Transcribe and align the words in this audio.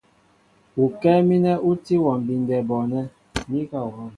Ukɛ́ɛ́ 0.83 1.25
mínɛ 1.27 1.51
ú 1.69 1.71
tí 1.83 1.95
wɔ 2.03 2.11
mbindɛ 2.21 2.57
bɔɔnɛ́. 2.67 3.03